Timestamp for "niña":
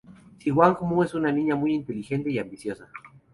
1.31-1.55